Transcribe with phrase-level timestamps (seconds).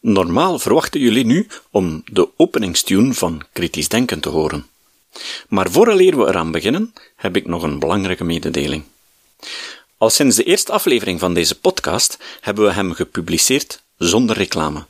[0.00, 4.66] Normaal verwachten jullie nu om de openingstune van Kritisch Denken te horen.
[5.48, 8.82] Maar vooraleer we eraan beginnen, heb ik nog een belangrijke mededeling.
[9.98, 14.86] Al sinds de eerste aflevering van deze podcast hebben we hem gepubliceerd zonder reclame.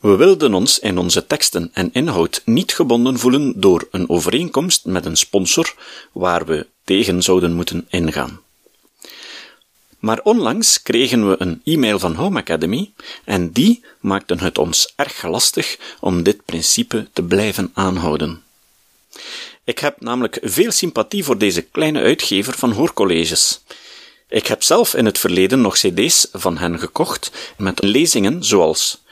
[0.00, 5.04] We wilden ons in onze teksten en inhoud niet gebonden voelen door een overeenkomst met
[5.04, 5.74] een sponsor
[6.12, 8.40] waar we tegen zouden moeten ingaan.
[10.02, 12.92] Maar onlangs kregen we een e-mail van Home Academy
[13.24, 18.42] en die maakten het ons erg lastig om dit principe te blijven aanhouden.
[19.64, 23.60] Ik heb namelijk veel sympathie voor deze kleine uitgever van hoorcolleges.
[24.28, 29.02] Ik heb zelf in het verleden nog cd's van hen gekocht met lezingen zoals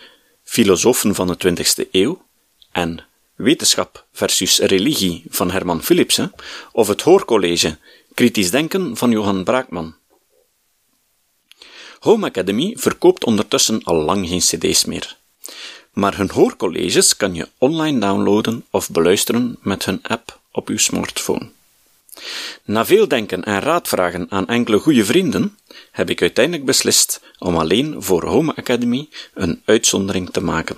[0.44, 2.22] Filosofen van de 20e eeuw
[2.72, 3.04] en
[3.34, 6.32] Wetenschap versus religie van Herman Philipsen
[6.72, 7.78] of het hoorcollege
[8.14, 9.98] Kritisch denken van Johan Braakman.
[12.00, 15.16] Home Academy verkoopt ondertussen al lang geen cd's meer.
[15.92, 21.50] Maar hun hoorcolleges kan je online downloaden of beluisteren met hun app op uw smartphone.
[22.64, 25.58] Na veel denken en raadvragen aan enkele goede vrienden,
[25.90, 30.76] heb ik uiteindelijk beslist om alleen voor Home Academy een uitzondering te maken.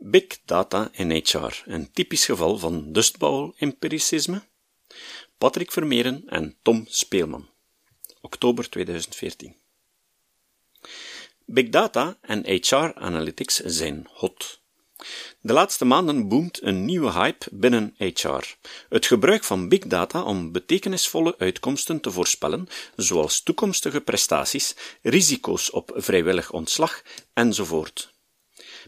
[0.05, 4.41] Big data in HR, een typisch geval van dustbowl-empiricisme.
[5.37, 7.49] Patrick Vermeeren en Tom Speelman.
[8.21, 9.55] Oktober 2014.
[11.45, 14.61] Big data en HR analytics zijn hot.
[15.41, 18.55] De laatste maanden boomt een nieuwe hype binnen HR.
[18.89, 25.91] Het gebruik van big data om betekenisvolle uitkomsten te voorspellen, zoals toekomstige prestaties, risico's op
[25.95, 27.01] vrijwillig ontslag
[27.33, 28.12] enzovoort.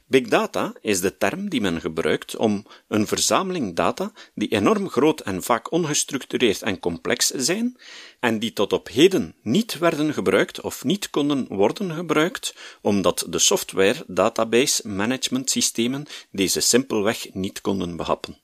[0.08, 5.20] Big data is de term die men gebruikt om een verzameling data die enorm groot
[5.20, 7.78] en vaak ongestructureerd en complex zijn
[8.20, 13.40] en die tot op heden niet werden gebruikt of niet konden worden gebruikt omdat de
[13.40, 18.42] software database management systemen deze simpelweg niet konden behappen.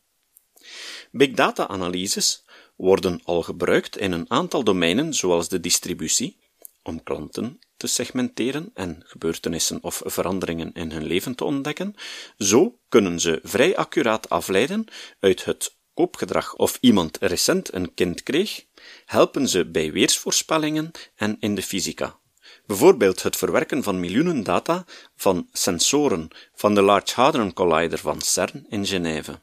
[1.11, 2.43] Big data analyses
[2.75, 6.37] worden al gebruikt in een aantal domeinen zoals de distributie,
[6.83, 11.95] om klanten te segmenteren en gebeurtenissen of veranderingen in hun leven te ontdekken.
[12.37, 14.85] Zo kunnen ze vrij accuraat afleiden
[15.19, 18.65] uit het koopgedrag of iemand recent een kind kreeg,
[19.05, 22.19] helpen ze bij weersvoorspellingen en in de fysica.
[22.65, 28.65] Bijvoorbeeld het verwerken van miljoenen data van sensoren van de Large Hadron Collider van CERN
[28.69, 29.39] in Genève.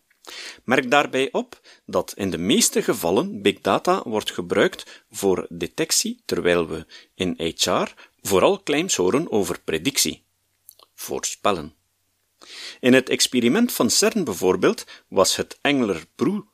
[0.64, 6.68] Merk daarbij op dat in de meeste gevallen big data wordt gebruikt voor detectie, terwijl
[6.68, 10.24] we in HR vooral claims horen over predictie.
[10.94, 11.74] Voorspellen.
[12.80, 16.44] In het experiment van CERN bijvoorbeeld was het Engler-Broe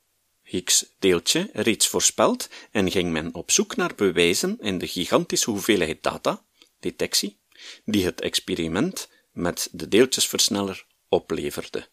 [0.42, 6.44] Higgs-deeltje reeds voorspeld en ging men op zoek naar bewijzen in de gigantische hoeveelheid data,
[6.80, 7.38] detectie,
[7.84, 11.88] die het experiment met de deeltjesversneller opleverde.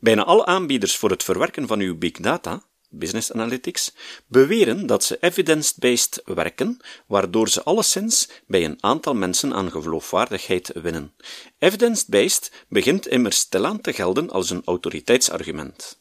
[0.00, 3.94] Bijna alle aanbieders voor het verwerken van uw big data, business analytics,
[4.26, 11.14] beweren dat ze evidence-based werken, waardoor ze alleszins bij een aantal mensen aan geloofwaardigheid winnen.
[11.58, 16.00] Evidence-based begint immers stilaan te gelden als een autoriteitsargument.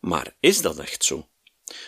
[0.00, 1.28] Maar is dat echt zo?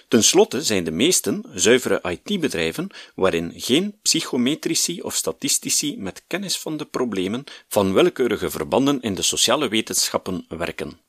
[0.09, 6.77] Ten slotte zijn de meesten zuivere IT-bedrijven waarin geen psychometrici of statistici met kennis van
[6.77, 11.01] de problemen van willekeurige verbanden in de sociale wetenschappen werken.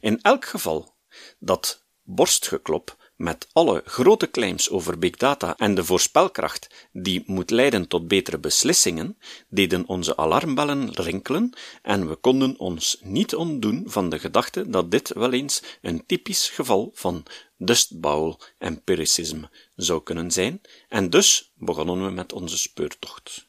[0.00, 0.94] In elk geval
[1.38, 7.88] dat borstgeklop met alle grote claims over big data en de voorspelkracht die moet leiden
[7.88, 9.18] tot betere beslissingen,
[9.48, 11.52] deden onze alarmbellen rinkelen
[11.82, 16.48] en we konden ons niet ontdoen van de gedachte dat dit wel eens een typisch
[16.48, 17.22] geval van
[17.56, 19.42] dust bowl empiricism
[19.76, 23.46] zou kunnen zijn, en dus begonnen we met onze speurtocht.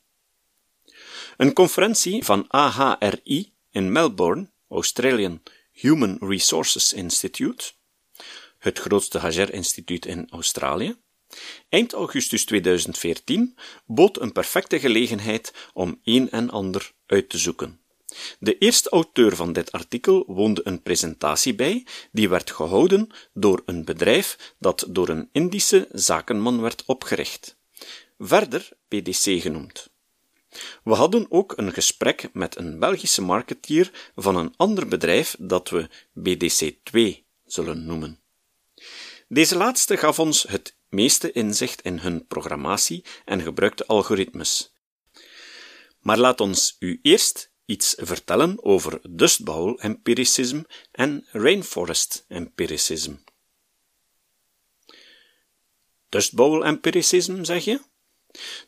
[1.37, 7.71] Een conferentie van AHRI in Melbourne, Australian Human Resources Institute,
[8.57, 10.95] het grootste Hager-instituut in Australië,
[11.69, 17.81] eind augustus 2014 bood een perfecte gelegenheid om een en ander uit te zoeken.
[18.39, 23.85] De eerste auteur van dit artikel woonde een presentatie bij, die werd gehouden door een
[23.85, 27.57] bedrijf dat door een Indische zakenman werd opgericht.
[28.17, 29.89] Verder PDC genoemd.
[30.83, 35.89] We hadden ook een gesprek met een Belgische marketeer van een ander bedrijf dat we
[36.19, 38.19] BDC2 zullen noemen.
[39.27, 44.73] Deze laatste gaf ons het meeste inzicht in hun programmatie en gebruikte algoritmes.
[45.99, 50.61] Maar laat ons u eerst iets vertellen over Dust Bowl empiricism
[50.91, 53.13] en Rainforest empiricism.
[56.09, 57.79] Dust Bowl empiricism, zeg je?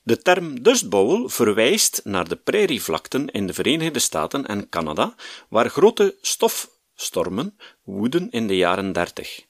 [0.04, 5.16] De term Dust Bowl verwijst naar de prairievlakten in de Verenigde Staten en Canada,
[5.50, 9.48] waar grote stofstormen woeden in de jaren 30.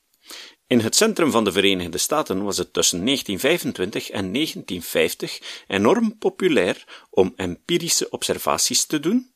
[0.68, 7.06] In het centrum van de Verenigde Staten was het tussen 1925 en 1950 enorm populair
[7.10, 9.34] om empirische observaties te doen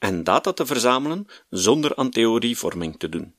[0.00, 3.34] en data te verzamelen zonder aan theorievorming te doen.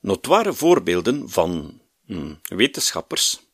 [0.00, 3.46] Notoire voorbeelden van hmm, wetenschappers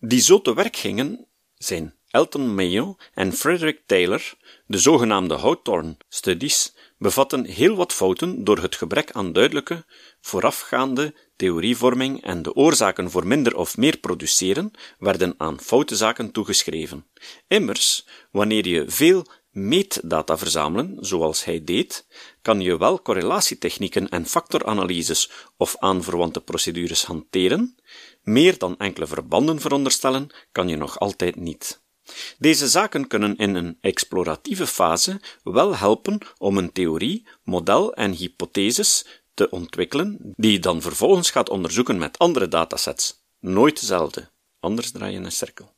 [0.00, 4.34] die zo te werk gingen zijn Elton Mayo en Frederick Taylor,
[4.66, 9.84] de zogenaamde Hawthorne Studies, bevatten heel wat fouten door het gebrek aan duidelijke,
[10.20, 17.06] voorafgaande theorievorming en de oorzaken voor minder of meer produceren werden aan foute zaken toegeschreven.
[17.48, 19.26] Immers, wanneer je veel
[19.66, 22.06] meetdata verzamelen, zoals hij deed,
[22.42, 27.76] kan je wel correlatietechnieken en factoranalyses of aanverwante procedures hanteren,
[28.22, 31.82] meer dan enkele verbanden veronderstellen kan je nog altijd niet.
[32.38, 39.06] Deze zaken kunnen in een exploratieve fase wel helpen om een theorie, model en hypotheses
[39.34, 43.22] te ontwikkelen, die je dan vervolgens gaat onderzoeken met andere datasets.
[43.40, 45.76] Nooit dezelfde, anders draai je een cirkel.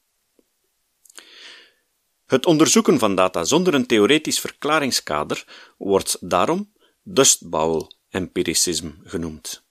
[2.30, 5.44] Het onderzoeken van data zonder een theoretisch verklaringskader
[5.78, 6.72] wordt daarom
[7.02, 9.62] dust bowl empiricism genoemd.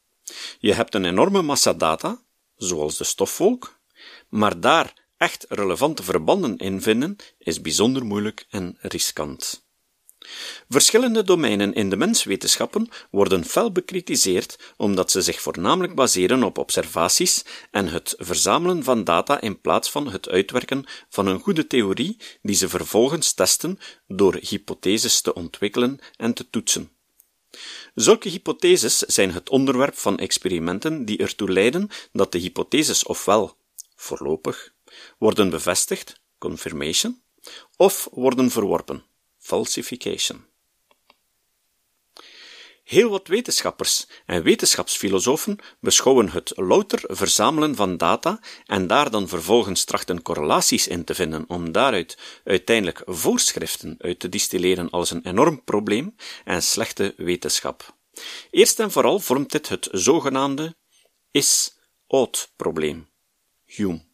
[0.60, 2.22] Je hebt een enorme massa data,
[2.56, 3.80] zoals de stofwolk,
[4.30, 9.69] maar daar echt relevante verbanden in vinden is bijzonder moeilijk en riskant.
[10.70, 17.44] Verschillende domeinen in de menswetenschappen worden fel bekritiseerd omdat ze zich voornamelijk baseren op observaties
[17.72, 22.56] en het verzamelen van data in plaats van het uitwerken van een goede theorie die
[22.56, 26.92] ze vervolgens testen door hypotheses te ontwikkelen en te toetsen.
[27.96, 33.58] Zulke hypotheses zijn het onderwerp van experimenten die ertoe leiden dat de hypotheses ofwel
[33.96, 34.74] voorlopig
[35.18, 37.22] worden bevestigd confirmation
[37.78, 39.04] of worden verworpen
[39.50, 40.46] falsification.
[42.84, 49.84] Heel wat wetenschappers en wetenschapsfilosofen beschouwen het louter verzamelen van data en daar dan vervolgens
[49.84, 55.64] trachten correlaties in te vinden om daaruit uiteindelijk voorschriften uit te distilleren als een enorm
[55.64, 56.16] probleem
[56.46, 57.98] en slechte wetenschap.
[58.52, 60.76] Eerst en vooral vormt dit het zogenaamde
[61.32, 63.10] is-ought-probleem.
[63.66, 64.09] Hume.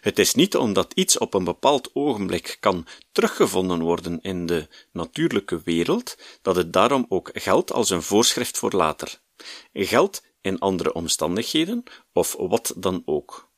[0.00, 5.60] Het is niet omdat iets op een bepaald ogenblik kan teruggevonden worden in de natuurlijke
[5.64, 9.20] wereld, dat het daarom ook geldt als een voorschrift voor later.
[9.72, 13.52] Geldt in andere omstandigheden, of wat dan ook.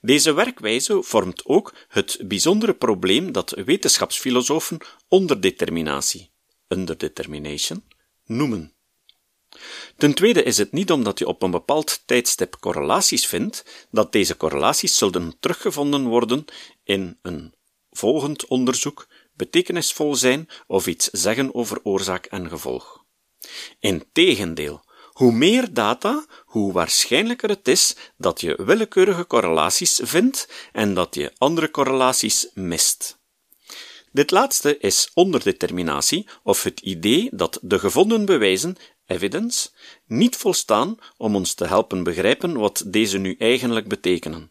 [0.00, 6.30] Deze werkwijze vormt ook het bijzondere probleem dat wetenschapsfilosofen onderdeterminatie,
[6.68, 7.84] underdetermination,
[8.24, 8.75] noemen.
[9.96, 14.36] Ten tweede is het niet omdat je op een bepaald tijdstip correlaties vindt, dat deze
[14.36, 16.44] correlaties zullen teruggevonden worden
[16.84, 17.54] in een
[17.90, 23.04] volgend onderzoek, betekenisvol zijn of iets zeggen over oorzaak en gevolg.
[23.80, 31.14] Integendeel, hoe meer data, hoe waarschijnlijker het is dat je willekeurige correlaties vindt en dat
[31.14, 33.18] je andere correlaties mist.
[34.12, 38.76] Dit laatste is onderdeterminatie of het idee dat de gevonden bewijzen
[39.06, 39.68] evidence,
[40.06, 44.50] niet volstaan om ons te helpen begrijpen wat deze nu eigenlijk betekenen.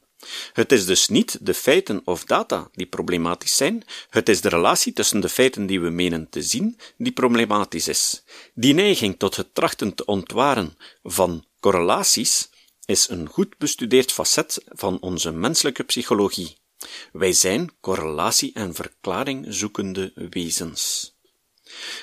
[0.54, 4.94] Het is dus niet de feiten of data die problematisch zijn, het is de relatie
[4.94, 8.24] tussen de feiten die we menen te zien die problematisch is.
[8.54, 12.50] Die neiging tot het trachten te ontwaren van correlaties
[12.86, 16.58] is een goed bestudeerd facet van onze menselijke psychologie.
[17.12, 21.15] Wij zijn correlatie en verklaring zoekende wezens.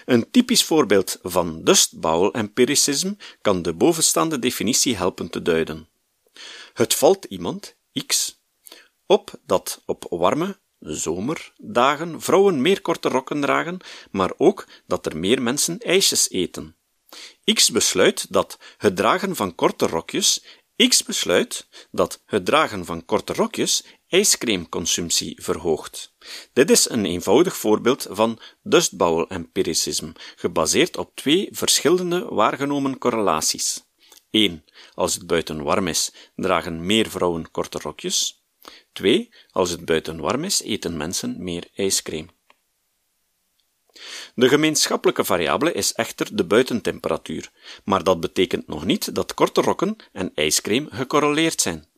[0.04, 5.88] Een typisch voorbeeld van dust-bowl-empiricisme kan de bovenstaande definitie helpen te duiden.
[6.72, 7.76] Het valt iemand,
[8.06, 8.40] X,
[9.06, 13.78] op dat op warme, zomerdagen vrouwen meer korte rokken dragen,
[14.10, 16.76] maar ook dat er meer mensen ijsjes eten.
[17.54, 20.44] X besluit dat het dragen van korte rokjes
[20.76, 26.14] X besluit dat het dragen van korte rokjes ijscremeconsumptie verhoogt.
[26.52, 33.84] Dit is een eenvoudig voorbeeld van dustbowl empiricisme, gebaseerd op twee verschillende waargenomen correlaties.
[34.30, 34.64] 1.
[34.94, 38.44] Als het buiten warm is, dragen meer vrouwen korte rokjes.
[38.92, 39.34] 2.
[39.50, 42.28] Als het buiten warm is, eten mensen meer ijscream.
[44.34, 47.50] De gemeenschappelijke variabele is echter de buitentemperatuur,
[47.84, 51.90] maar dat betekent nog niet dat korte rokken en ijscream gecorreleerd zijn.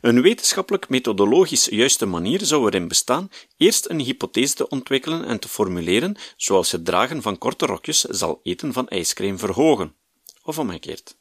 [0.00, 5.48] Een wetenschappelijk methodologisch juiste manier zou erin bestaan eerst een hypothese te ontwikkelen en te
[5.48, 9.94] formuleren, zoals het dragen van korte rokjes zal eten van ijscream verhogen,
[10.42, 11.16] of omgekeerd.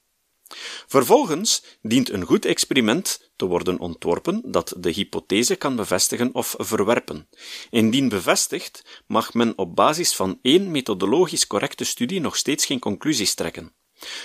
[0.88, 7.28] Vervolgens dient een goed experiment te worden ontworpen dat de hypothese kan bevestigen of verwerpen.
[7.70, 13.34] Indien bevestigd, mag men op basis van één methodologisch correcte studie nog steeds geen conclusies
[13.34, 13.74] trekken.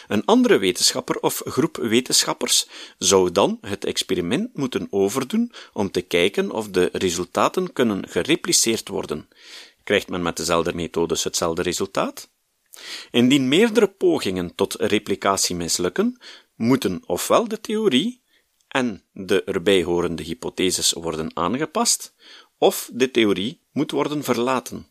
[0.09, 2.67] Een andere wetenschapper of groep wetenschappers
[2.99, 9.29] zou dan het experiment moeten overdoen om te kijken of de resultaten kunnen gerepliceerd worden.
[9.85, 12.29] Krijgt men met dezelfde methodes hetzelfde resultaat?
[13.11, 16.21] Indien meerdere pogingen tot replicatie mislukken,
[16.55, 18.23] moeten ofwel de theorie
[18.69, 22.15] en de erbij horende hypotheses worden aangepast,
[22.59, 24.87] of de theorie moet worden verlaten.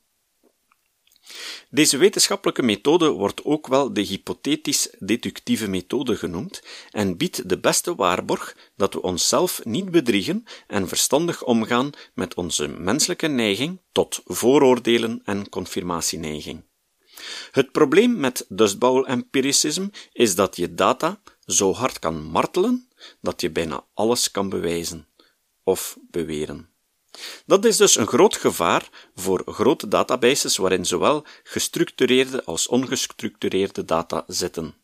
[1.69, 6.61] Deze wetenschappelijke methode wordt ook wel de hypothetisch-deductieve methode genoemd
[6.91, 12.67] en biedt de beste waarborg dat we onszelf niet bedriegen en verstandig omgaan met onze
[12.67, 16.63] menselijke neiging tot vooroordelen en confirmatieneiging.
[17.51, 22.89] Het probleem met dustbowl-empiricisme is dat je data zo hard kan martelen
[23.21, 25.07] dat je bijna alles kan bewijzen
[25.63, 26.69] of beweren.
[27.45, 34.23] Dat is dus een groot gevaar voor grote databases waarin zowel gestructureerde als ongestructureerde data
[34.27, 34.75] zitten.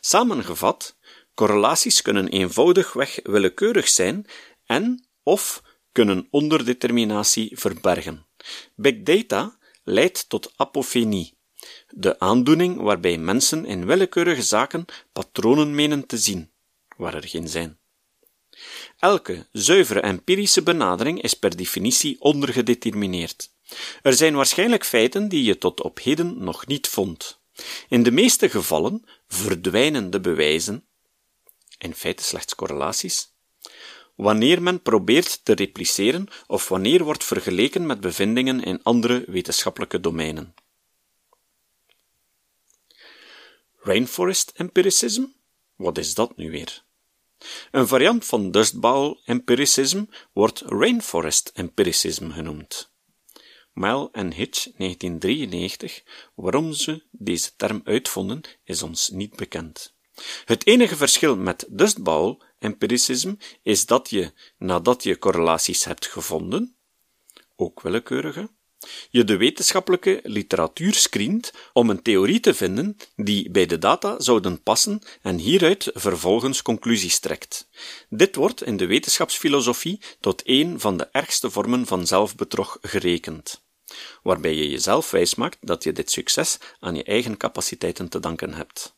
[0.00, 0.96] Samengevat,
[1.34, 4.26] correlaties kunnen eenvoudigweg willekeurig zijn
[4.66, 8.26] en of kunnen onderdeterminatie verbergen.
[8.74, 11.37] Big data leidt tot apofenie,
[11.90, 16.50] de aandoening waarbij mensen in willekeurige zaken patronen menen te zien,
[16.96, 17.78] waar er geen zijn.
[18.98, 23.50] Elke zuivere empirische benadering is per definitie ondergedetermineerd.
[24.02, 27.40] Er zijn waarschijnlijk feiten die je tot op heden nog niet vond.
[27.88, 30.84] In de meeste gevallen verdwijnen de bewijzen,
[31.78, 33.32] in feite slechts correlaties,
[34.14, 40.54] wanneer men probeert te repliceren of wanneer wordt vergeleken met bevindingen in andere wetenschappelijke domeinen.
[43.88, 45.24] Rainforest empiricism?
[45.76, 46.84] Wat is dat nu weer?
[47.70, 52.92] Een variant van dust bowl empiricism wordt rainforest empiricism genoemd.
[53.72, 56.02] Mile en Hitch 1993,
[56.34, 59.94] waarom ze deze term uitvonden, is ons niet bekend.
[60.44, 66.76] Het enige verschil met dust bowl empiricism is dat je, nadat je correlaties hebt gevonden,
[67.56, 68.50] ook willekeurige,
[69.10, 74.62] je de wetenschappelijke literatuur screent om een theorie te vinden die bij de data zouden
[74.62, 77.68] passen en hieruit vervolgens conclusies trekt.
[78.08, 83.64] Dit wordt in de wetenschapsfilosofie tot een van de ergste vormen van zelfbedrog gerekend,
[84.22, 88.96] waarbij je jezelf wijsmaakt dat je dit succes aan je eigen capaciteiten te danken hebt.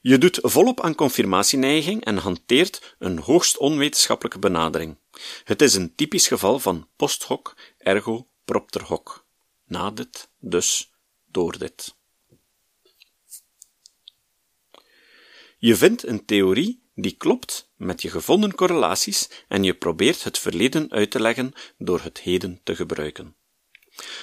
[0.00, 4.96] Je doet volop aan confirmatieneiging en hanteert een hoogst onwetenschappelijke benadering.
[5.44, 9.24] Het is een typisch geval van post hoc ergo propter hoc.
[9.66, 10.92] Na dit, dus,
[11.26, 11.94] door dit.
[15.58, 20.90] Je vindt een theorie die klopt met je gevonden correlaties en je probeert het verleden
[20.90, 23.36] uit te leggen door het heden te gebruiken.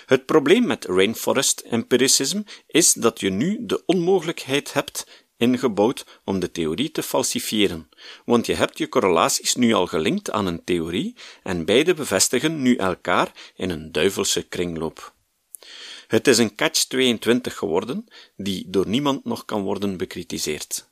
[0.06, 6.52] Het probleem met rainforest empiricism is dat je nu de onmogelijkheid hebt ingebouwd om de
[6.52, 7.90] theorie te falsifiëren,
[8.26, 12.76] want je hebt je correlaties nu al gelinkt aan een theorie en beide bevestigen nu
[12.76, 15.14] elkaar in een duivelse kringloop.
[16.08, 18.06] Het is een catch-22 geworden,
[18.36, 20.90] die door niemand nog kan worden bekritiseerd.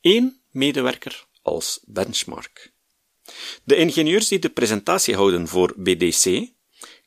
[0.00, 2.72] Eén medewerker als benchmark.
[3.64, 6.54] De ingenieurs die de presentatie houden voor BDC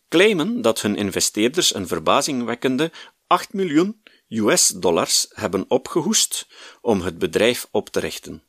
[0.09, 2.91] claimen dat hun investeerders een verbazingwekkende
[3.27, 6.47] 8 miljoen US-dollars hebben opgehoest
[6.81, 8.43] om het bedrijf op te richten.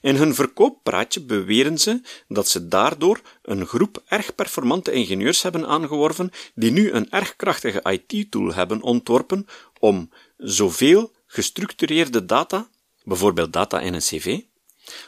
[0.00, 6.30] In hun verkooppraatje beweren ze dat ze daardoor een groep erg performante ingenieurs hebben aangeworven
[6.54, 9.46] die nu een erg krachtige IT-tool hebben ontworpen
[9.78, 12.68] om zoveel gestructureerde data,
[13.04, 14.40] bijvoorbeeld data in een cv,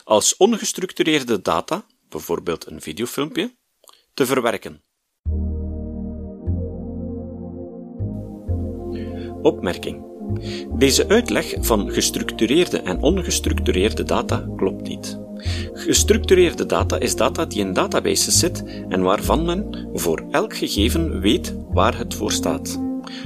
[0.04, 3.56] als ongestructureerde data, bijvoorbeeld een videofilmpje,
[4.14, 4.82] te verwerken.
[9.42, 10.08] Opmerking.
[10.78, 15.18] Deze uitleg van gestructureerde en ongestructureerde data klopt niet.
[15.72, 21.54] Gestructureerde data is data die in databases zit en waarvan men voor elk gegeven weet
[21.70, 22.80] waar het voor staat.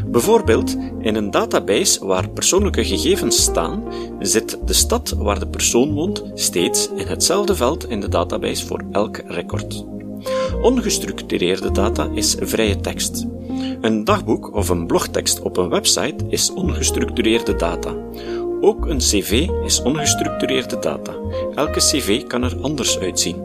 [0.07, 3.85] Bijvoorbeeld, in een database waar persoonlijke gegevens staan,
[4.19, 8.85] zit de stad waar de persoon woont steeds in hetzelfde veld in de database voor
[8.93, 9.85] elk record.
[10.63, 13.27] Ongestructureerde data is vrije tekst.
[13.85, 17.95] Een dagboek of een blogtekst op een website is ongestructureerde data.
[18.61, 21.15] Ook een cv is ongestructureerde data.
[21.55, 23.37] Elke cv kan er anders uitzien.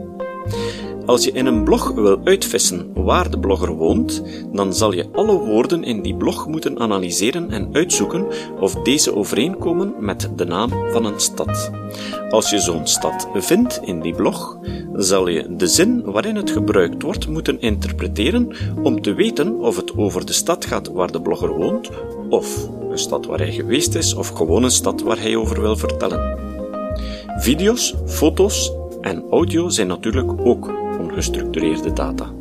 [1.10, 5.38] Als je in een blog wil uitvissen waar de blogger woont, dan zal je alle
[5.38, 8.26] woorden in die blog moeten analyseren en uitzoeken
[8.60, 11.70] of deze overeenkomen met de naam van een stad.
[12.28, 14.58] Als je zo'n stad vindt in die blog,
[14.94, 19.96] zal je de zin waarin het gebruikt wordt moeten interpreteren om te weten of het
[19.96, 21.90] over de stad gaat waar de blogger woont,
[22.28, 25.76] of een stad waar hij geweest is, of gewoon een stad waar hij over wil
[25.76, 26.38] vertellen.
[27.36, 30.89] Video's, foto's en audio zijn natuurlijk ook
[31.20, 32.34] ongestructureerde data.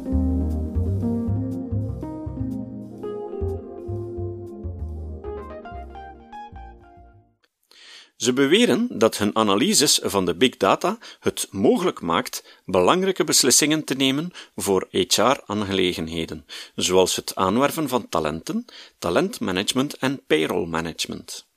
[8.15, 13.93] Ze beweren dat hun analyses van de big data het mogelijk maakt belangrijke beslissingen te
[13.93, 16.45] nemen voor HR-aangelegenheden,
[16.75, 18.65] zoals het aanwerven van talenten,
[18.99, 21.48] talentmanagement en payroll management.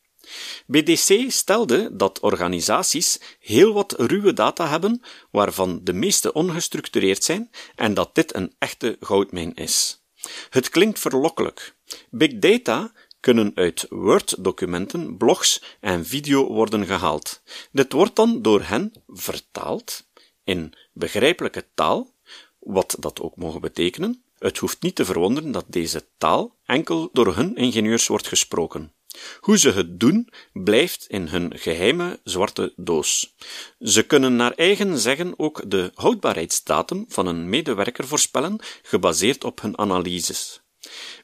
[0.67, 7.95] BDC stelde dat organisaties heel wat ruwe data hebben, waarvan de meeste ongestructureerd zijn, en
[7.95, 10.03] dat dit een echte goudmijn is.
[10.51, 11.77] Het klinkt verlokkelijk.
[12.11, 17.42] Big data kunnen uit Word-documenten, blogs en video worden gehaald.
[17.73, 20.11] Dit wordt dan door hen vertaald
[20.45, 22.14] in begrijpelijke taal,
[22.59, 24.25] wat dat ook mogen betekenen.
[24.38, 28.92] Het hoeft niet te verwonderen dat deze taal enkel door hun ingenieurs wordt gesproken.
[29.40, 33.35] Hoe ze het doen, blijft in hun geheime zwarte doos.
[33.81, 39.79] Ze kunnen naar eigen zeggen ook de houdbaarheidsdatum van een medewerker voorspellen, gebaseerd op hun
[39.79, 40.61] analyses.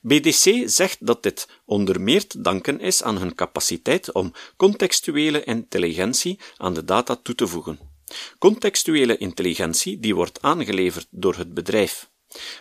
[0.02, 6.38] BDC zegt dat dit onder meer te danken is aan hun capaciteit om contextuele intelligentie
[6.56, 7.78] aan de data toe te voegen.
[8.38, 12.10] Contextuele intelligentie die wordt aangeleverd door het bedrijf.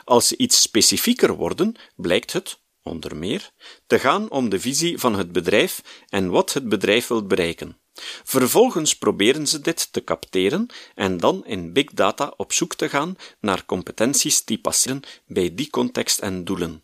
[0.04, 3.52] Als ze iets specifieker worden, blijkt het, onder meer,
[3.88, 7.78] te gaan om de visie van het bedrijf en wat het bedrijf wil bereiken.
[8.24, 13.16] Vervolgens proberen ze dit te capteren en dan in big data op zoek te gaan
[13.40, 16.84] naar competenties die passeren bij die context en doelen.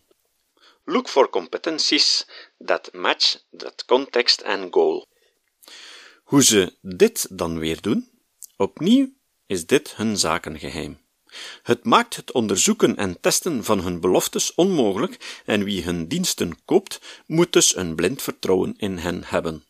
[0.84, 2.26] Look for competencies
[2.64, 5.06] that match that context and goal.
[6.24, 8.10] Hoe ze dit dan weer doen?
[8.56, 9.12] Opnieuw
[9.46, 11.03] is dit hun zakengeheim.
[11.62, 17.00] Het maakt het onderzoeken en testen van hun beloftes onmogelijk en wie hun diensten koopt,
[17.26, 19.64] moet dus een blind vertrouwen in hen hebben.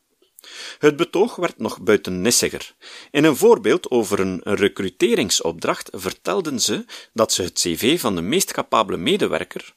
[0.78, 2.74] Het betoog werd nog buitennissiger.
[3.10, 8.52] In een voorbeeld over een recruteringsopdracht vertelden ze dat ze het cv van de meest
[8.52, 9.74] capabele medewerker,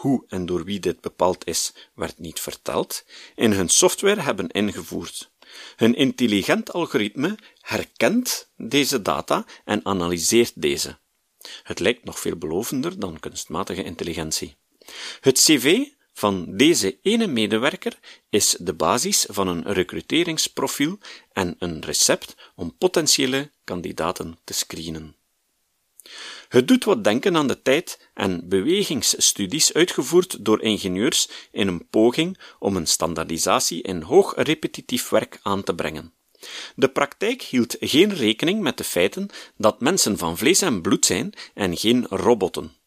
[0.00, 5.30] hoe en door wie dit bepaald is, werd niet verteld, in hun software hebben ingevoerd.
[5.76, 10.98] Hun intelligent algoritme herkent deze data en analyseert deze.
[11.62, 14.56] Het lijkt nog veelbelovender dan kunstmatige intelligentie.
[15.20, 17.98] Het cv van deze ene medewerker
[18.28, 20.98] is de basis van een recruteringsprofiel
[21.32, 25.14] en een recept om potentiële kandidaten te screenen.
[26.48, 32.38] Het doet wat denken aan de tijd- en bewegingsstudies uitgevoerd door ingenieurs in een poging
[32.58, 36.12] om een standaardisatie in hoog repetitief werk aan te brengen.
[36.74, 41.32] De praktijk hield geen rekening met de feiten dat mensen van vlees en bloed zijn
[41.54, 42.78] en geen robotten.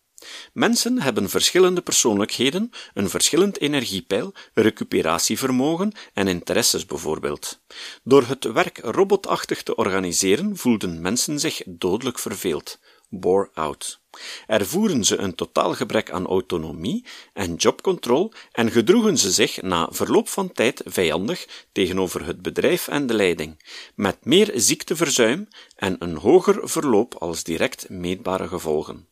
[0.53, 7.61] Mensen hebben verschillende persoonlijkheden, een verschillend energiepeil, recuperatievermogen en interesses bijvoorbeeld.
[8.03, 12.79] Door het werk robotachtig te organiseren voelden mensen zich dodelijk verveeld.
[13.09, 14.02] Bore out.
[14.47, 20.29] Ervoeren ze een totaal gebrek aan autonomie en jobcontrole en gedroegen ze zich na verloop
[20.29, 23.63] van tijd vijandig tegenover het bedrijf en de leiding,
[23.95, 29.07] met meer ziekteverzuim en een hoger verloop als direct meetbare gevolgen.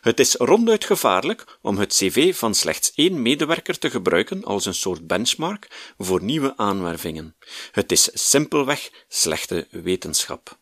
[0.00, 4.74] Het is ronduit gevaarlijk om het cv van slechts één medewerker te gebruiken als een
[4.74, 7.36] soort benchmark voor nieuwe aanwervingen.
[7.72, 10.58] Het is simpelweg slechte wetenschap.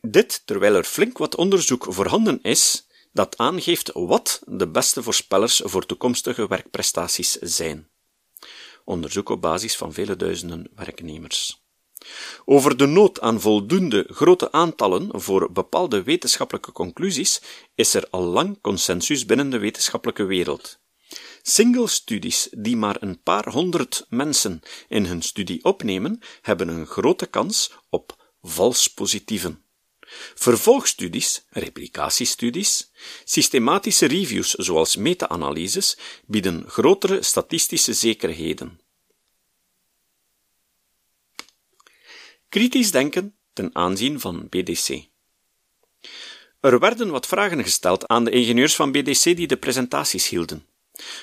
[0.00, 5.86] Dit terwijl er flink wat onderzoek voorhanden is dat aangeeft wat de beste voorspellers voor
[5.86, 7.88] toekomstige werkprestaties zijn.
[8.84, 11.62] Onderzoek op basis van vele duizenden werknemers.
[12.44, 17.40] Over de nood aan voldoende grote aantallen voor bepaalde wetenschappelijke conclusies
[17.74, 20.78] is er al lang consensus binnen de wetenschappelijke wereld.
[21.42, 27.72] Single-studies die maar een paar honderd mensen in hun studie opnemen, hebben een grote kans
[27.90, 29.63] op vals positieven.
[30.34, 32.90] Vervolgstudies, replicatiestudies,
[33.24, 35.96] systematische reviews zoals meta-analyses
[36.26, 38.80] bieden grotere statistische zekerheden.
[42.48, 45.06] Kritisch denken ten aanzien van BDC.
[46.60, 50.66] Er werden wat vragen gesteld aan de ingenieurs van BDC die de presentaties hielden.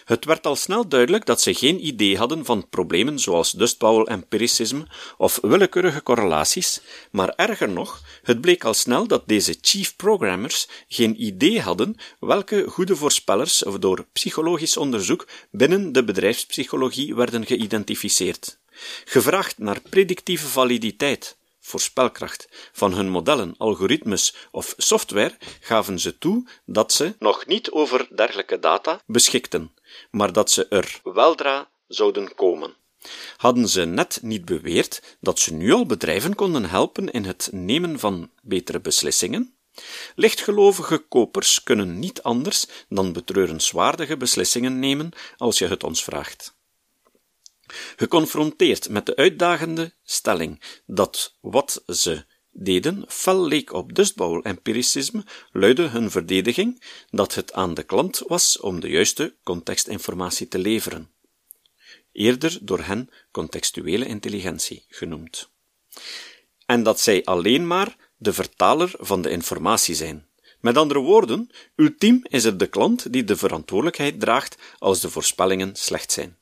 [0.05, 4.88] Het werd al snel duidelijk dat ze geen idee hadden van problemen zoals dust empiricisme
[5.17, 6.81] of willekeurige correlaties,
[7.12, 12.65] maar erger nog, het bleek al snel dat deze chief programmers geen idee hadden welke
[12.67, 18.60] goede voorspellers door psychologisch onderzoek binnen de bedrijfspsychologie werden geïdentificeerd.
[19.05, 26.91] Gevraagd naar predictieve validiteit, voorspelkracht van hun modellen, algoritmes of software gaven ze toe dat
[26.91, 29.74] ze nog niet over dergelijke data beschikten,
[30.12, 32.76] maar dat ze er weldra zouden komen.
[33.38, 38.00] Hadden ze net niet beweerd dat ze nu al bedrijven konden helpen in het nemen
[38.00, 39.56] van betere beslissingen?
[40.15, 46.60] Lichtgelovige kopers kunnen niet anders dan betreurenswaardige beslissingen nemen als je het ons vraagt.
[47.95, 56.12] Geconfronteerd met de uitdagende stelling dat wat ze deden fel leek op dustbouwempiricisme, luidde hun
[56.12, 61.12] verdediging dat het aan de klant was om de juiste contextinformatie te leveren.
[62.12, 65.49] Eerder door hen contextuele intelligentie genoemd.
[66.65, 70.29] En dat zij alleen maar de vertaler van de informatie zijn.
[70.60, 75.75] Met andere woorden, ultiem is het de klant die de verantwoordelijkheid draagt als de voorspellingen
[75.75, 76.38] slecht zijn.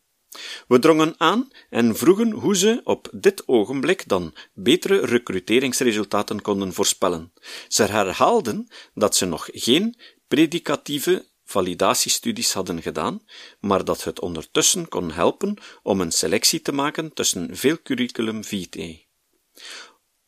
[0.68, 7.34] We drongen aan en vroegen hoe ze op dit ogenblik dan betere recruteringsresultaten konden voorspellen.
[7.68, 13.22] Ze herhaalden dat ze nog geen predicatieve validatiestudies hadden gedaan,
[13.60, 19.08] maar dat het ondertussen kon helpen om een selectie te maken tussen veel curriculum vitae.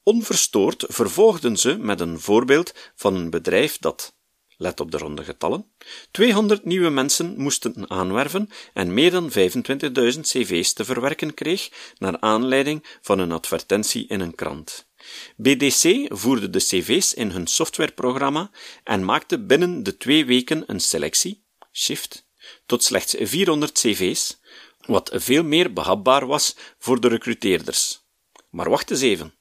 [0.03, 4.15] Onverstoord vervolgden ze met een voorbeeld van een bedrijf dat
[4.61, 5.65] let op de ronde getallen,
[6.11, 12.85] 200 nieuwe mensen moesten aanwerven en meer dan 25.000 cv's te verwerken kreeg naar aanleiding
[13.01, 14.89] van een advertentie in een krant.
[15.35, 18.51] BDC voerde de cv's in hun softwareprogramma
[18.83, 22.27] en maakte binnen de twee weken een selectie, shift,
[22.65, 24.39] tot slechts 400 cv's,
[24.85, 28.01] wat veel meer behapbaar was voor de recruteerders.
[28.49, 29.33] Maar wacht eens even.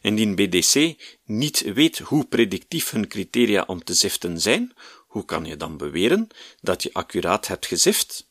[0.00, 4.74] Indien BDC niet weet hoe predictief hun criteria om te ziften zijn,
[5.06, 6.28] hoe kan je dan beweren
[6.60, 8.30] dat je accuraat hebt gezift?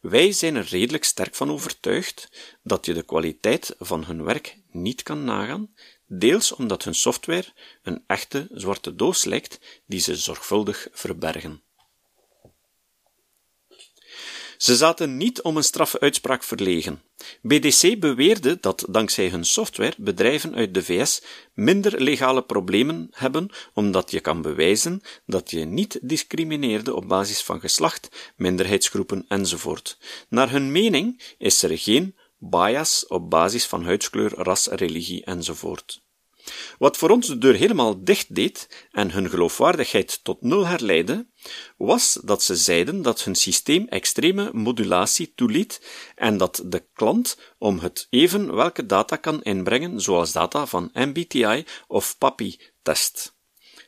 [0.00, 2.28] Wij zijn er redelijk sterk van overtuigd
[2.62, 5.74] dat je de kwaliteit van hun werk niet kan nagaan,
[6.06, 11.62] deels omdat hun software een echte zwarte doos lijkt die ze zorgvuldig verbergen.
[14.58, 17.02] Ze zaten niet om een straffe uitspraak verlegen.
[17.42, 21.22] BDC beweerde dat dankzij hun software bedrijven uit de VS
[21.54, 27.60] minder legale problemen hebben, omdat je kan bewijzen dat je niet discrimineerde op basis van
[27.60, 29.98] geslacht, minderheidsgroepen enzovoort.
[30.28, 36.02] Naar hun mening is er geen bias op basis van huidskleur, ras, religie enzovoort.
[36.78, 41.26] Wat voor ons de deur helemaal dicht deed en hun geloofwaardigheid tot nul herleidde,
[41.76, 45.80] was dat ze zeiden dat hun systeem extreme modulatie toeliet
[46.14, 51.64] en dat de klant om het even welke data kan inbrengen, zoals data van MBTI
[51.86, 53.34] of PAPI test.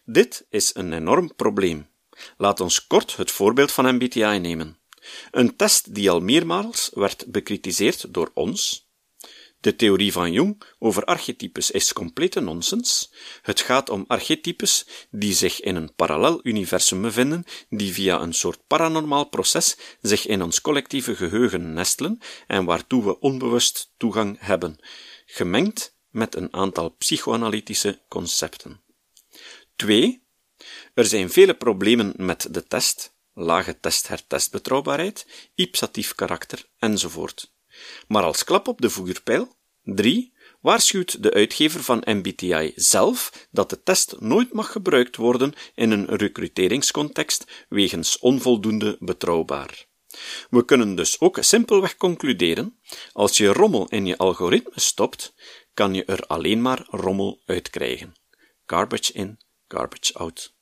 [0.05, 1.89] Dit is een enorm probleem.
[2.37, 4.79] Laat ons kort het voorbeeld van MBTI nemen.
[5.31, 8.86] Een test die al meermaals werd bekritiseerd door ons,
[9.61, 13.13] de theorie van Jung over archetypes is complete nonsens.
[13.43, 18.67] Het gaat om archetypes die zich in een parallel universum bevinden, die via een soort
[18.67, 24.79] paranormaal proces zich in ons collectieve geheugen nestelen en waartoe we onbewust toegang hebben,
[25.27, 28.81] gemengd met een aantal psychoanalytische concepten.
[29.77, 30.25] 2.
[30.95, 37.55] Er zijn vele problemen met de test, lage test-hertestbetrouwbaarheid, ipsatief karakter enzovoort.
[38.09, 43.83] Maar als klap op de vuurpijl, 3 waarschuwt de uitgever van MBTI zelf dat de
[43.83, 49.87] test nooit mag gebruikt worden in een recruteringscontext wegens onvoldoende betrouwbaar.
[50.51, 52.79] We kunnen dus ook simpelweg concluderen:
[53.13, 55.35] als je rommel in je algoritme stopt,
[55.75, 58.15] kan je er alleen maar rommel uitkrijgen.
[58.67, 60.55] Garbage in, garbage out.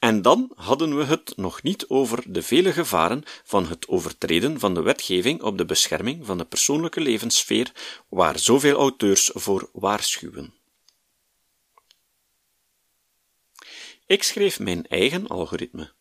[0.00, 4.74] En dan hadden we het nog niet over de vele gevaren van het overtreden van
[4.74, 7.72] de wetgeving op de bescherming van de persoonlijke levenssfeer,
[8.08, 10.54] waar zoveel auteurs voor waarschuwen.
[14.06, 15.92] Ik schreef mijn eigen algoritme.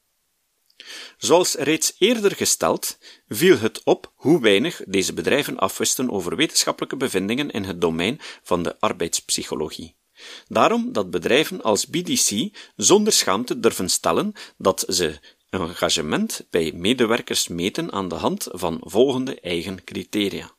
[1.17, 7.51] Zoals reeds eerder gesteld, viel het op hoe weinig deze bedrijven afwisten over wetenschappelijke bevindingen
[7.51, 9.98] in het domein van de arbeidspsychologie.
[10.47, 17.91] Daarom dat bedrijven als BDC zonder schaamte durven stellen dat ze engagement bij medewerkers meten
[17.91, 20.51] aan de hand van volgende eigen criteria.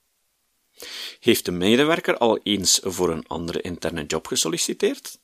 [1.20, 5.18] Heeft de medewerker al eens voor een andere interne job gesolliciteerd?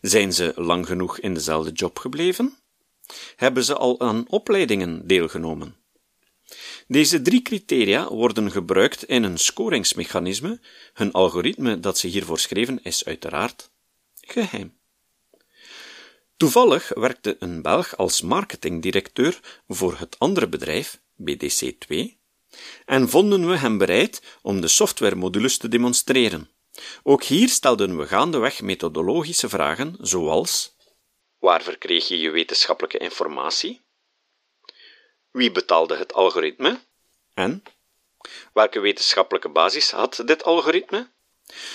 [0.00, 2.58] Zijn ze lang genoeg in dezelfde job gebleven?
[3.36, 5.76] Hebben ze al aan opleidingen deelgenomen?
[6.88, 10.60] Deze drie criteria worden gebruikt in een scoringsmechanisme.
[10.92, 13.70] Hun algoritme dat ze hiervoor schreven is uiteraard
[14.20, 14.78] geheim.
[16.36, 22.16] Toevallig werkte een Belg als marketingdirecteur voor het andere bedrijf, BDC2,
[22.84, 26.50] en vonden we hem bereid om de softwaremodules te demonstreren.
[27.02, 30.76] Ook hier stelden we gaandeweg methodologische vragen, zoals:
[31.38, 33.85] Waar verkreeg je je wetenschappelijke informatie?
[35.36, 36.80] Wie betaalde het algoritme?
[37.34, 37.62] En
[38.52, 41.10] welke wetenschappelijke basis had dit algoritme?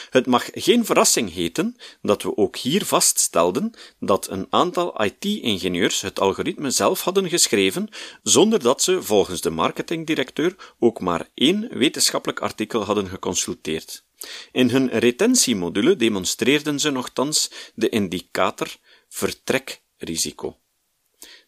[0.10, 6.20] Het mag geen verrassing heten dat we ook hier vaststelden dat een aantal IT-ingenieurs het
[6.20, 7.90] algoritme zelf hadden geschreven,
[8.24, 14.04] zonder dat ze volgens de marketingdirecteur ook maar één wetenschappelijk artikel hadden geconsulteerd.
[14.52, 18.76] In hun retentiemodule demonstreerden ze nogthans de indicator
[19.10, 20.58] vertrekrisico,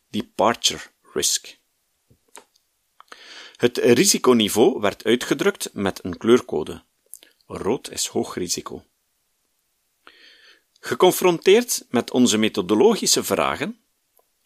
[0.10, 0.82] departure
[1.13, 1.62] risk.
[3.56, 6.84] Het risiconiveau werd uitgedrukt met een kleurcode.
[7.46, 8.84] Rood is hoog risico.
[10.80, 13.84] Geconfronteerd met onze methodologische vragen,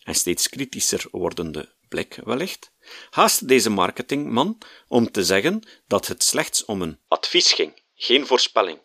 [0.04, 2.72] en steeds kritischer wordende blik wellicht,
[3.10, 8.80] haastte deze marketingman om te zeggen dat het slechts om een advies ging, geen voorspelling.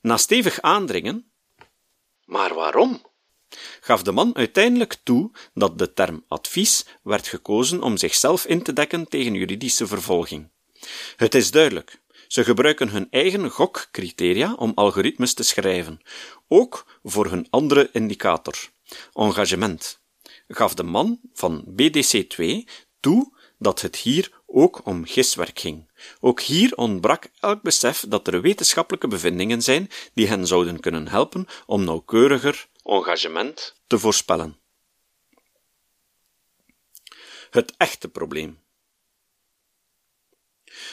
[0.00, 1.32] Na stevig aandringen,
[2.24, 3.06] maar waarom?
[3.80, 8.72] Gaf de man uiteindelijk toe dat de term advies werd gekozen om zichzelf in te
[8.72, 10.48] dekken tegen juridische vervolging.
[11.16, 16.00] Het is duidelijk, ze gebruiken hun eigen gokcriteria om algoritmes te schrijven,
[16.48, 18.70] ook voor hun andere indicator,
[19.12, 20.02] engagement.
[20.48, 22.44] Gaf de man van BDC2
[23.00, 25.90] toe dat het hier ook om giswerk ging.
[26.20, 31.46] Ook hier ontbrak elk besef dat er wetenschappelijke bevindingen zijn die hen zouden kunnen helpen
[31.66, 34.58] om nauwkeuriger engagement te voorspellen.
[37.50, 38.62] Het echte probleem.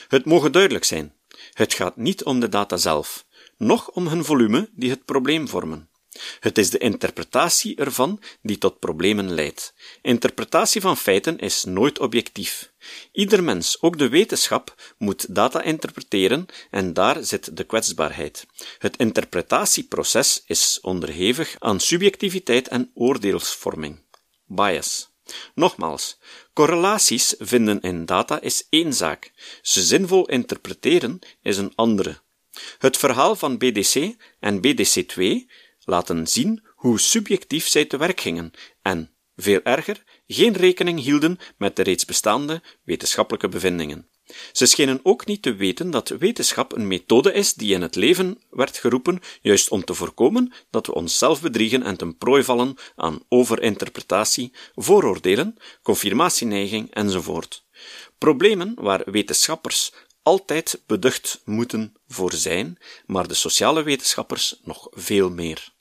[0.07, 1.15] Het mogen duidelijk zijn,
[1.53, 3.25] het gaat niet om de data zelf,
[3.57, 5.90] noch om hun volume die het probleem vormen.
[6.39, 9.73] Het is de interpretatie ervan die tot problemen leidt.
[10.01, 12.71] Interpretatie van feiten is nooit objectief.
[13.11, 18.45] Ieder mens, ook de wetenschap, moet data interpreteren en daar zit de kwetsbaarheid.
[18.77, 23.99] Het interpretatieproces is onderhevig aan subjectiviteit en oordeelsvorming.
[24.45, 25.09] Bias.
[25.55, 26.17] Nogmaals,
[26.53, 32.19] correlaties vinden in data is één zaak, ze zinvol interpreteren is een andere.
[32.77, 35.45] Het verhaal van BDC en BDC2
[35.91, 38.51] laten zien hoe subjectief zij te werk gingen
[38.81, 44.09] en, veel erger, geen rekening hielden met de reeds bestaande wetenschappelijke bevindingen.
[44.51, 48.41] Ze schenen ook niet te weten dat wetenschap een methode is die in het leven
[48.49, 53.23] werd geroepen, juist om te voorkomen dat we onszelf bedriegen en ten prooi vallen aan
[53.29, 57.65] overinterpretatie, vooroordelen, confirmatieneiging enzovoort.
[58.17, 59.91] Problemen waar wetenschappers
[60.23, 65.73] altijd beducht moeten voor zijn, maar de sociale wetenschappers nog veel meer.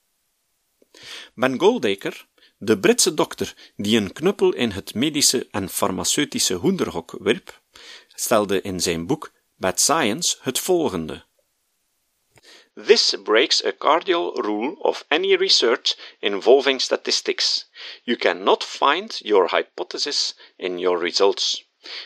[1.35, 2.16] Ben Goldacre,
[2.59, 7.61] de Britse dokter die een knuppel in het medische en farmaceutische hoenderhok wierp,
[8.14, 11.24] stelde in zijn boek Bad Science het volgende.
[12.87, 17.68] This breaks a cardinal rule of any research involving statistics.
[18.05, 21.64] You cannot find your hypothesis in your results.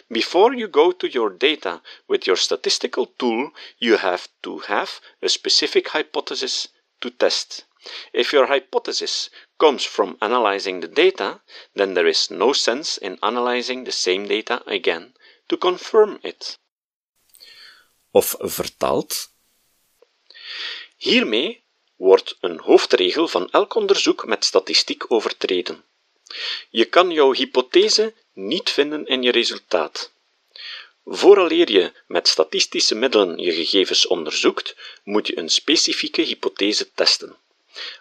[0.09, 5.29] Before you go to your data with your statistical tool, you have to have a
[5.29, 6.69] specific hypothesis
[7.05, 7.67] to test.
[8.13, 11.43] If your hypothesis comes from analyzing the data,
[11.75, 15.13] then there is no sense in analyzing the same data again
[15.49, 16.59] to confirm it.
[18.11, 19.31] Of vertaald.
[20.97, 21.65] Hiermee
[21.97, 25.85] wordt een hoofdregel van elk onderzoek met statistiek overtreden.
[26.71, 30.13] Je kan jouw hypothese niet vinden in je resultaat.
[31.05, 37.37] Vooraleer je met statistische middelen je gegevens onderzoekt, moet je een specifieke hypothese testen.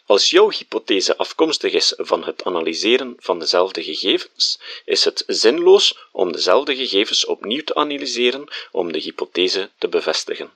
[0.05, 6.31] Als jouw hypothese afkomstig is van het analyseren van dezelfde gegevens, is het zinloos om
[6.31, 10.51] dezelfde gegevens opnieuw te analyseren om de hypothese te bevestigen.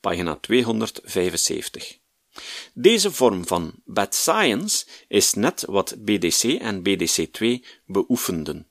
[0.00, 1.98] Pagina 275.
[2.74, 8.70] Deze vorm van bad science is net wat BDC en BDC2 beoefenden.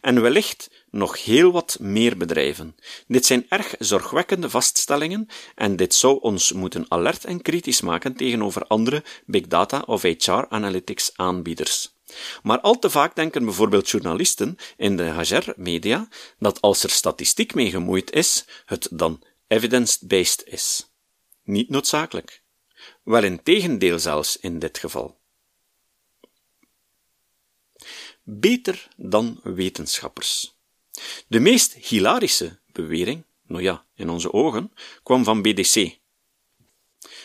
[0.00, 2.76] En wellicht nog heel wat meer bedrijven.
[3.06, 8.66] Dit zijn erg zorgwekkende vaststellingen en dit zou ons moeten alert en kritisch maken tegenover
[8.66, 11.94] andere big data of HR analytics aanbieders.
[12.42, 16.08] Maar al te vaak denken bijvoorbeeld journalisten in de HR-media
[16.38, 20.90] dat als er statistiek mee gemoeid is, het dan evidence-based is.
[21.44, 22.42] Niet noodzakelijk.
[23.04, 25.20] Wel in tegendeel zelfs in dit geval.
[28.22, 30.54] Beter dan wetenschappers.
[31.26, 36.00] De meest hilarische bewering, nou ja, in onze ogen, kwam van BDC.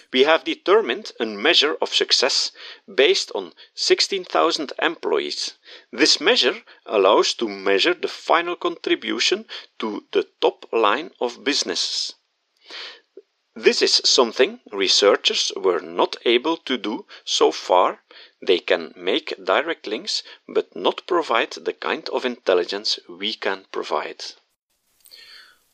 [0.09, 2.51] We have determined a measure of success
[2.85, 5.57] based on 16,000 employees.
[5.91, 9.45] This measure allows to measure the final contribution
[9.77, 12.15] to the top line of businesses.
[13.53, 18.03] This is something researchers were not able to do so far.
[18.39, 24.23] They can make direct links, but not provide the kind of intelligence we can provide.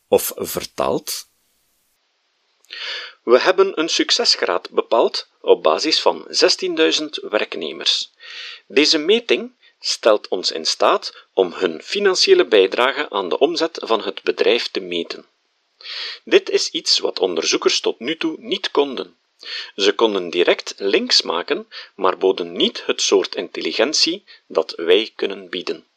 [0.08, 1.28] Of vertaald.
[3.24, 8.12] We hebben een succesgraad bepaald op basis van 16.000 werknemers.
[8.68, 14.24] Deze meting stelt ons in staat om hun financiële bijdrage aan de omzet van het
[14.24, 15.26] bedrijf te meten.
[16.24, 19.18] Dit is iets wat onderzoekers tot nu toe niet konden.
[19.76, 25.88] Ze konden direct links maken, maar boden niet het soort intelligentie dat wij kunnen bieden.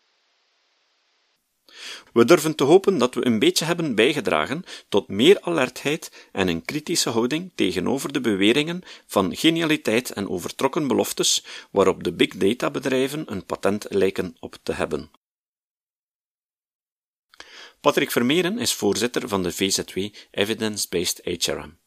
[2.12, 6.64] We durven te hopen dat we een beetje hebben bijgedragen tot meer alertheid en een
[6.64, 13.32] kritische houding tegenover de beweringen van genialiteit en overtrokken beloftes waarop de big data bedrijven
[13.32, 15.11] een patent lijken op te hebben.
[17.80, 19.98] Patrick Vermeeren is voorzitter van de VZW
[20.30, 21.78] Evidence-Based HRM.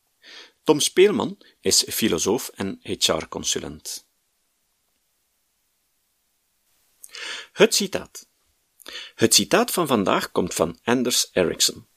[0.70, 4.08] Tom Speelman is filosoof en HR-consulent.
[7.52, 8.28] Het citaat.
[9.16, 11.88] Het citaat van vandaag komt van Anders Ericsson.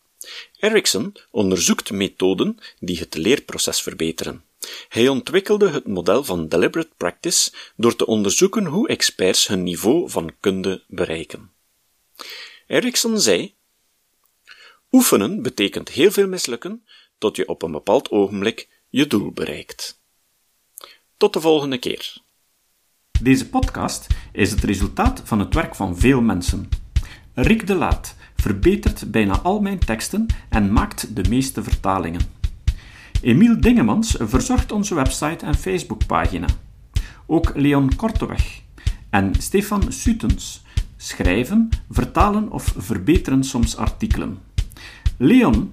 [0.56, 4.44] Ericsson onderzoekt methoden die het leerproces verbeteren.
[4.88, 10.34] Hij ontwikkelde het model van deliberate practice door te onderzoeken hoe experts hun niveau van
[10.40, 11.52] kunde bereiken.
[12.66, 13.54] Ericsson zei
[14.92, 16.84] Oefenen betekent heel veel mislukken
[17.22, 20.00] tot je op een bepaald ogenblik je doel bereikt.
[21.16, 22.22] Tot de volgende keer.
[23.20, 26.68] Deze podcast is het resultaat van het werk van veel mensen.
[27.34, 32.20] Rick de Laat verbetert bijna al mijn teksten en maakt de meeste vertalingen.
[33.20, 36.46] Emiel Dingemans verzorgt onze website en Facebookpagina.
[37.26, 38.60] Ook Leon Korteweg
[39.10, 40.62] en Stefan Sutens
[40.96, 44.38] schrijven, vertalen of verbeteren soms artikelen.
[45.16, 45.72] Leon